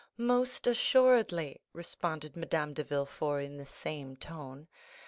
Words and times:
"Most 0.17 0.65
assuredly," 0.65 1.61
responded 1.73 2.35
Madame 2.35 2.73
de 2.73 2.83
Villefort 2.83 3.41
in 3.43 3.57
the 3.57 3.67
same 3.67 4.15
tone. 4.15 4.67